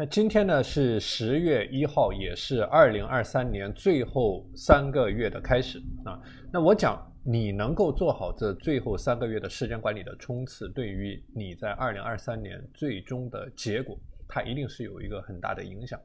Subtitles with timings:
[0.00, 6.18] 那今天呢是十月一号，也是二零二三年最后三个月的开始啊。
[6.50, 13.94] 那我讲，你能够做好这最后三个月的时间管理的冲刺，对于你在二零二三年最终的结果，
[14.26, 16.00] 它一定是有一个很大的影响。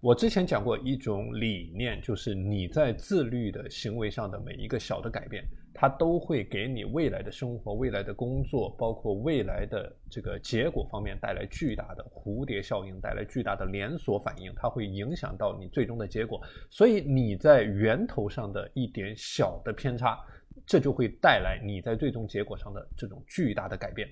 [0.00, 5.44] 我之前讲过一种理念，就是你在自律的行为上的每一个小的改变。
[5.78, 16.40] 它都会给你未来的生活、未来的工作，包括未来的这个结果方面带来巨大的蝴蝶效应，带来巨大的连锁反应，它会影响到你最终的结果。
[16.70, 20.18] 所以你在源头上的一点小的偏差，
[20.64, 24.08] 这就会带来你在最终结果上的这种巨大的改变。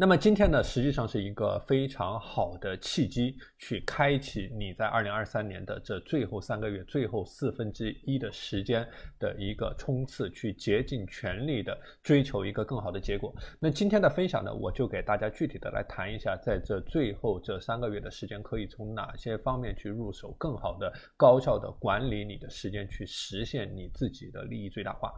[0.00, 8.88] 那么今天呢，实际上是一个非常好的契机，去开启你在二零二三年的这最后三个月、最后四分之一的时间
[9.18, 13.34] 的一个冲刺，去竭尽全力的追求一个更好的结果。
[13.58, 25.12] 那今天的分享呢，我就给大家具体的来谈一下，在这最后这三个月的时间，可以从哪些方面去入手，更好的、高效的管理你的时间，去实现你自己的利益最大化。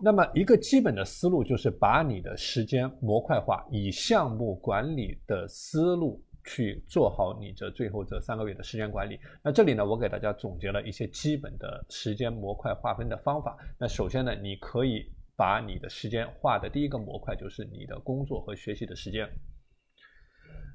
[0.00, 9.18] 那么，一个基本的思路就是把你的时间模块化，以项目管理的思路去做好你这最后这三个月的时间管理。
[9.42, 13.58] 那这里呢，我给大家总结了一些基本的时间模块划分的方法。
[13.76, 15.04] 那首先呢，你可以
[15.34, 19.28] 把你的时间划的第一个模块就是你的工作和学习的时间。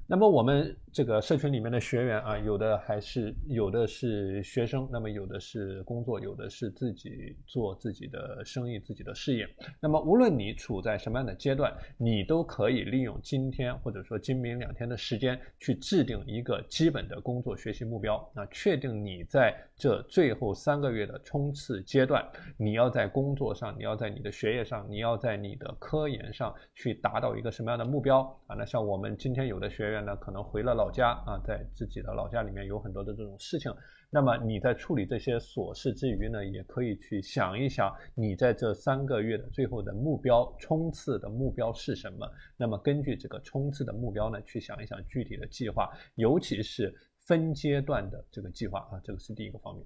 [0.06, 9.48] 那么我们这个社群里面的学员啊，有的还是有的是学生，那么有的是工作，有的是自己做自己的生意、自己的事业。
[9.80, 18.30] 那么无论你处在什么样的阶段，你都可以利用今天或者说今明两天的时间，去制定一个基本的工作学习目标。
[18.34, 22.22] 那确定你在这最后三个月的冲刺阶段，
[22.58, 28.54] 你要在工作上，你要在你的学业上，你要在你的科研上去达到一个什么样的目标啊？
[28.54, 29.93] 那像我们今天有的学员。
[30.00, 33.70] 呢，可能回了老家啊，在自己的老家里面有很多的这种事情。
[34.10, 42.26] 那么你在处理这些琐事之余呢，也可以去想一想，你在这三个月的最后的目标冲刺的目标是什么？
[42.56, 46.94] 那么根据这个冲刺的目标呢，去想一想具体的计划，尤其是
[47.26, 49.84] 分阶段的这个计划啊，这个是第一个方面。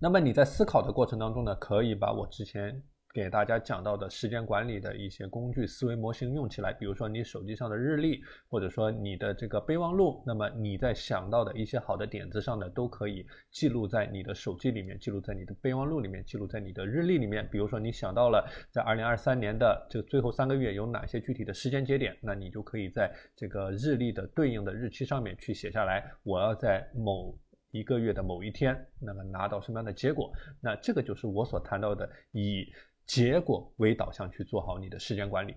[0.00, 2.82] 那么你在思考的过程当中呢，可以把我之前。
[3.12, 17.46] 给大家讲到的时间管理的一些工具、思维模型用起来，比如说你手机上的日历，或者说你的这个备忘录，那么你在想到的一些好的点子上呢，都可以记录在你的手机里面，记录在你的备忘录里面，记录在你的日历里面。
[17.50, 27.38] 比如说你想到了在二零二三年的这最后三个月有哪些具体的时间节点，那你就可以在这个日历的对应的日期上面去写下来，我要在某
[27.72, 30.32] 一个月的某一天，那么拿到什么样的结果？
[30.62, 32.66] 那这个就是我所谈到的以。
[33.06, 35.54] 结果为导向去做好你的时间管理。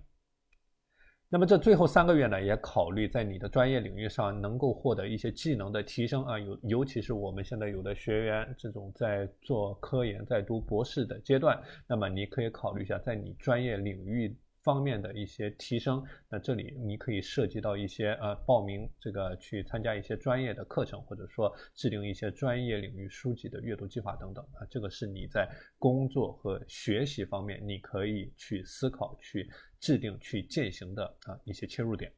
[1.28, 14.38] 那么这最后三个月呢，也考虑在你的专业领域上能够获得一些技能的提升啊，尤尤其是我们现在有的学员这种在做科研、在读博士的阶段，那么你可以考虑一下在你专业领域。
[14.66, 29.48] 方面的一些提升，那这里你可以涉及到一些呃报名这个去参加一些专业的课程，或者说制定一些专业领域书籍的阅读计划等等啊，这个是你在工作和学习方面你可以去思考、去
[29.80, 32.12] 制定、去践行的啊一些切入点。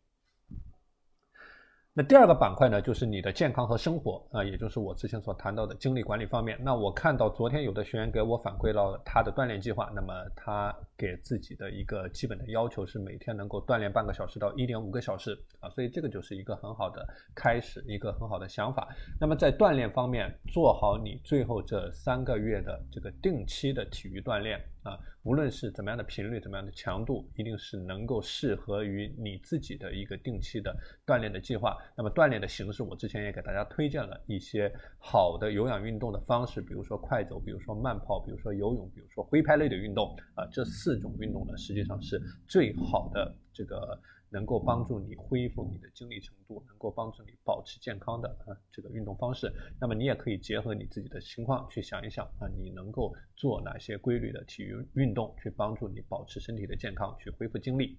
[1.97, 6.55] 那第二个板块呢，就是你的健康和生活啊，也就是我之前所谈到的精力管理方面。
[6.61, 17.03] 那我看到昨天有的学员给我反馈了他的锻炼计划，那么他给自己的一个基本的要求是每天能够锻炼半个小时到一点五个小时啊，所以这个就是一个很好的
[17.33, 18.87] 开始，一个很好的想法。
[19.19, 24.61] 那么在锻炼方面，做好你最后这三个月的这个定期的体育锻炼。
[24.83, 30.73] 啊，无论是怎么样的频率，怎么样的强度，一定是能够适合于你自己的一个定期的
[31.05, 31.77] 锻炼的计划。
[31.95, 40.15] 那么锻炼的形式，我之前也给大家推荐了一些好的有氧运动的方式，比如说快走，比如说慢跑，比如说游泳，比如说挥拍类的运动。
[40.35, 43.99] 啊，这四种运动呢，实际上是最好的这个。
[44.29, 57.97] 能够帮助你恢复你的精力程度，能够帮助你保持健康的啊这个运动方式，那么你也可以结合你自己的情况去想一想啊，你能够做哪些规律的体育运动，去帮助你保持身体的健康，去恢复精力。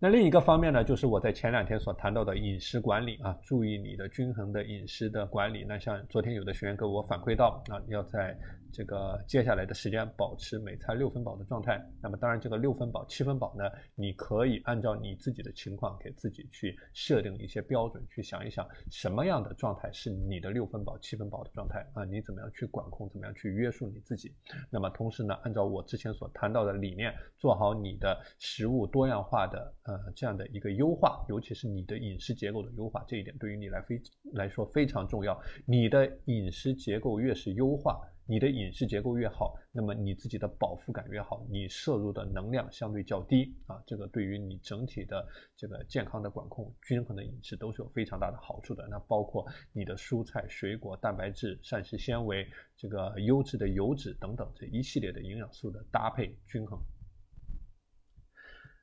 [0.00, 5.64] 那另一个方面呢，就是我在前两天所谈到的饮食管理啊，注意你的均衡的饮食的管理。
[5.64, 8.38] 那像昨天有的学员给我反馈到啊，要在
[8.72, 11.82] 这个接下来的时间保持每餐六分饱的状态。
[12.02, 22.04] 那么当然，这个六分饱、七分饱呢，你可以按照你自己的情况给自己去设定一些标准，去想一想什么样的状态是你的六分饱、七分饱的状态啊？
[22.04, 23.08] 你怎么样去管控？
[23.10, 24.34] 怎么样去约束你自己？
[24.70, 34.00] 那么同时呢，按照我之前所谈到的理念，做好你的食物多样化的呃这样的一个优化，尤其是你的饮食结构的优化，这一点对于你来非
[34.32, 35.40] 来说非常重要。
[35.66, 45.26] 你的饮食结构越是优化，你的饮食结构越好，那么你自己的饱腹感越好，你摄入的能量相对较低啊，这个对于你整体的
[45.56, 48.86] 这个健康的管控、均衡的饮食都是有非常大的好处的。
[48.90, 52.46] 那包括你的蔬菜、水果、蛋白质、膳食纤维、
[52.76, 56.78] 这个优质的油脂等等这一系列的营养素的搭配均衡。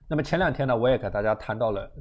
[0.08, 1.92] 那么前两天呢，我也给大家谈到了，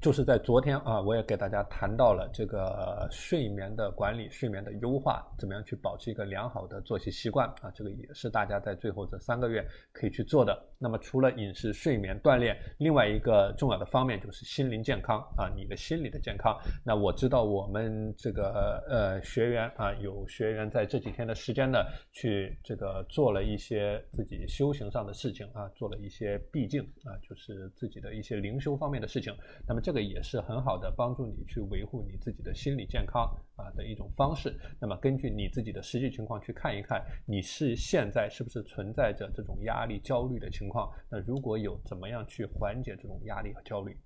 [0.00, 7.70] 就是在昨天啊，我也给大家谈到了这个睡眠的管理、睡眠的优化，怎么样去保持一个良好的作息习惯啊？
[7.74, 10.56] 这个也是大家在最后这三个月可以去做的。
[10.78, 16.56] 那么除了饮食、睡眠、锻炼，另外一个重要的方面就是心灵健康啊，你的心理的健康。
[16.84, 21.80] 那我知道我们这个呃学员啊，有学员在这几天的时间呢，
[22.12, 27.34] 去这个做了一些自己修行上的事情啊，做了一些闭境啊，就。
[27.40, 29.34] 是自己的一些灵修方面的事情，
[29.70, 33.22] 那么这个也是很好的帮助你去维护你自己的心理健康
[33.54, 34.52] 啊的一种方式。
[34.80, 40.90] 那么根据你自己的实际情况去看一看，你是现在是不是存在着这种压力、焦虑的情况？
[41.08, 43.96] 那如果有，怎么样去缓解这种压力和焦虑？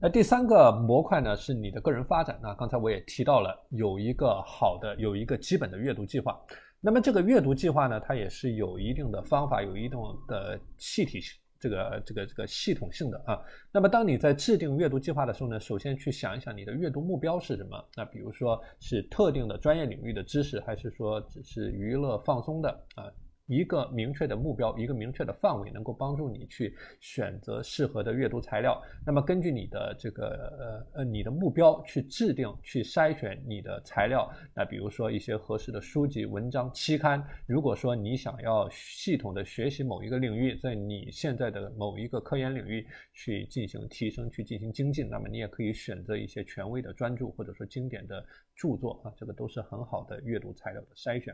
[0.00, 2.40] 那第三个模块呢，是你的个人发展。
[2.42, 6.40] 那刚才我也提到了，有一个好的，有一个基本的阅读计划。
[6.80, 11.20] 那么这个阅读计划呢，它也是有一定的方法，有一定的系体
[11.58, 13.40] 这个这个这个系统性的啊。
[13.72, 17.82] 那么当你在制定阅读计划的时候呢，首先去想一想你的阅读目标是什么。
[17.96, 23.10] 那比如说是特定的专业领域的知识，还是说只是娱乐放松的啊？
[23.46, 28.82] 一个明确的目标，一个明确的范围，能够帮助你去选择适合的阅读材料。
[29.04, 34.28] 那么根据你的这个呃呃你的目标去制定、去筛选你的材料。
[34.52, 37.24] 那比如说一些合适的书籍、文章、期刊。
[37.46, 48.24] 如果说你想要系统的学习某一个领域，在你现在的某一个科研领域去进行提升、去进行精进，那么你也可以选择一些权威的专著或者说经典的
[48.56, 51.32] 著作啊，这个都是很好的阅读材料的筛选。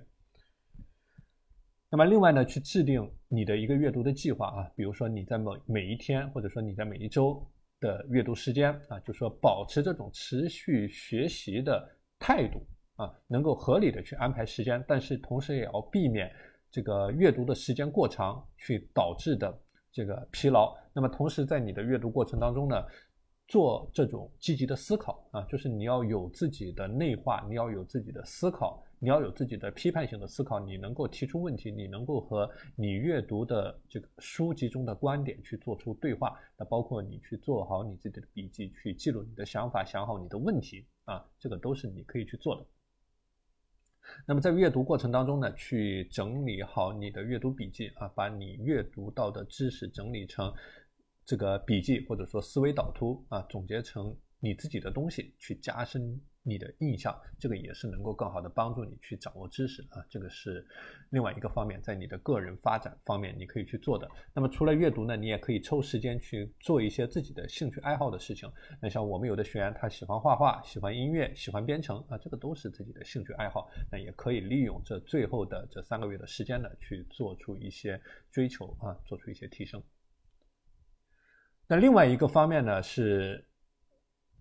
[1.95, 7.47] 那么另外呢，去制定你的一个阅读的计划啊，比如说你在每每一天，或者说你在每一周
[7.81, 11.87] 的阅读时间啊，就说保持这种持续学习的
[12.19, 12.67] 态度
[12.97, 16.33] 啊，能够合理的去安排时间，但是同时也要避免
[16.71, 19.55] 这个阅读的时间过长去导致的
[19.93, 20.75] 这个疲劳。
[20.95, 22.83] 那么同时在你的阅读过程当中呢，
[23.53, 28.83] 做这种积极的思考啊，就是你要有自己的内化，你要有自己的思考。
[28.99, 36.39] 你要有自己的批判性的思考，你能够提出问题，你能够和你阅读的这个书籍中的观点去做出对话。
[36.57, 42.65] 那包括你去做好你自己的笔记，去记录你的想法，想好你的问题啊，这个都是你可以去做的。
[44.27, 50.53] 那么在阅读过程当中呢，去整理好你的阅读笔记啊，把你阅读到的知识整理成
[51.25, 56.21] 这个笔记或者说思维导图啊，总结成你自己的东西，去加深。
[56.45, 60.67] 你的印象，这个也是能够更好的帮助你去掌握知识啊，这个是
[61.11, 64.11] 另外一个方面，在你的个人发展方面你可以去做的。
[64.35, 68.51] 那么除了阅读呢，你也可以抽时间去做一些自己的兴趣爱好的事情。
[68.81, 73.71] 那像我们有的学员他喜欢画画，喜欢音乐，喜欢编程啊，这个都是自己的兴趣爱好。
[73.89, 78.03] 那也可以利用这最后的这三个月的时间呢，去做出一些
[78.33, 79.81] 追求啊，做出一些提升。
[81.67, 83.47] 那另外一个方面呢是。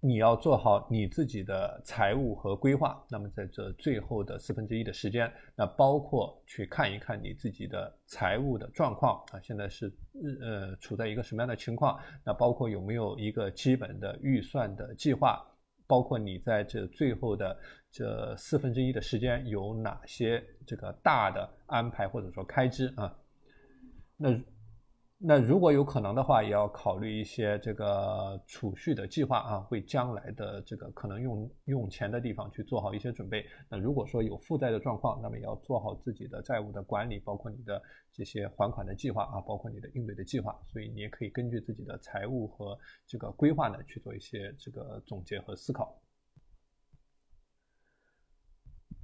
[0.03, 3.05] 你要做好你自己的财务和规划。
[3.07, 9.93] 那么在这最后的四分之一的时间，那包括去看一看你自己的财务的状况啊，现在是
[10.41, 11.99] 呃处在一个什么样的情况？
[12.25, 15.39] 那包括有没有一个基本的预算的计划？
[15.85, 17.55] 包括你在这最后的
[17.91, 23.15] 这四分之一的时间有哪些这个大的安排或者说开支啊？
[24.17, 24.31] 那。
[25.23, 33.45] 那如果有可能的话，也要考虑一些这个储蓄的计划啊，为将来的这个可能用用钱的地方去做好一些准备。
[33.69, 37.79] 那如果说有负债的状况，那么也要做好自己的债务的管理，包括你的
[38.11, 40.59] 这些还款的计划啊，包括你的应对的计划。
[40.65, 42.75] 所以你也可以根据自己的财务和
[43.05, 45.95] 这个规划呢，去做一些这个总结和思考。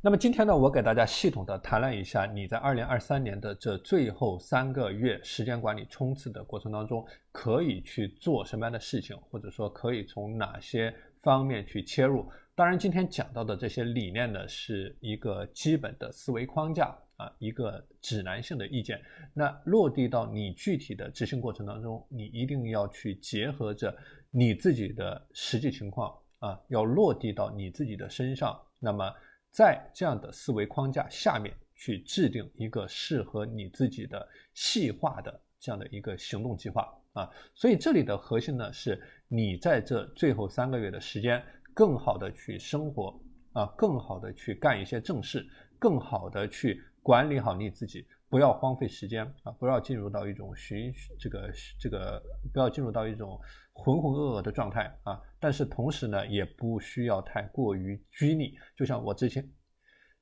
[0.08, 19.02] 那么今天呢，我给大家系统的谈了一下你在二零二三年的这最后三个月时间管理冲刺的过程当中，可以去做什么样的事情，或者说可以从哪些方面去切入，当然，今天讲到的这些理念呢，是一个基本的思维框架啊，一个指南性的意见。
[19.34, 23.94] 那落地到你具体的执行过程当中，你一定要去结合着
[24.32, 28.58] 你自己的实际情况啊，要落地到你自己的身上。
[28.80, 29.12] 那么，
[29.58, 37.28] 在这样的思维框架下面去制定一个适合你自己的细化的这样的一个行动计划啊。
[37.56, 41.44] 所以这里的核心呢，是你在这最后三个月的时间。
[41.74, 43.20] 更好的去生活
[43.54, 45.48] 啊，更好的去干一些正事，
[45.78, 52.22] 更好的去管理好你自己，不要荒废时间啊，不要进入到一种循这个这个，
[52.54, 53.40] 不要进入到一种
[53.74, 55.22] 浑浑噩噩的状态啊。
[55.40, 58.54] 但是同时呢，也不需要太过于拘泥。
[58.76, 59.48] 就像我之前，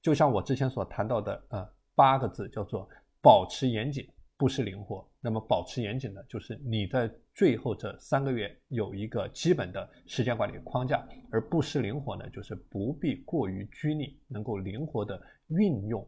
[0.01, 2.87] 就像我之前所谈到的啊，八个字叫做
[3.21, 4.07] 保持严谨。
[4.37, 10.97] 不失灵活，那么保持严谨呢，就是你在最后这三个月有一个基本的时间管理框架；
[11.31, 16.05] 而不失灵活呢，就是不必过于拘泥，能够灵活的运用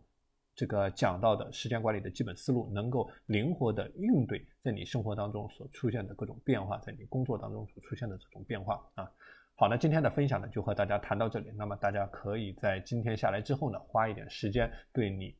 [0.58, 9.08] 这个讲到的时间管理的基本思路，能够灵活的应对在你生活当中所出现的各种变化，在你工作当中所出现的这种变化啊。
[9.54, 11.52] 好，那今天的分享呢，就和大家谈到这里。
[11.56, 15.38] 那么大家可以在今天下来之后呢，花一点时间对你。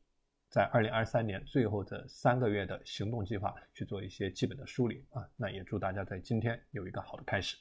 [0.48, 7.56] 在二零二三年最后这三个月的行动计划去做一些基本的梳理啊，那也祝大家在今天有一个好的开始。